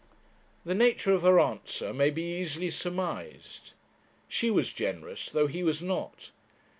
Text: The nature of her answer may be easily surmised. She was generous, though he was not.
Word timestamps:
The 0.65 0.73
nature 0.73 1.11
of 1.13 1.21
her 1.21 1.39
answer 1.39 1.93
may 1.93 2.09
be 2.09 2.23
easily 2.37 2.71
surmised. 2.71 3.73
She 4.27 4.49
was 4.49 4.73
generous, 4.73 5.29
though 5.29 5.45
he 5.45 5.61
was 5.61 5.79
not. 5.83 6.31